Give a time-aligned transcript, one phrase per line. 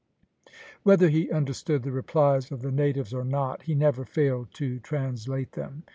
[0.81, 5.51] Whether he understood the replies of the natives or not, he never failed to translate
[5.51, 5.83] them.